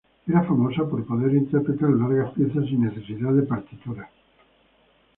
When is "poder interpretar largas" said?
1.05-2.31